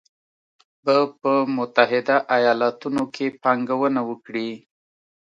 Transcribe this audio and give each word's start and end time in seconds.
به 0.83 0.95
په 1.19 1.31
متحدو 1.57 2.17
ایالتونو 2.35 3.03
کې 3.13 3.25
پانګونه 3.41 4.01
وکړي 4.09 4.49